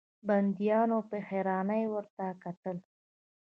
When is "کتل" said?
2.43-2.77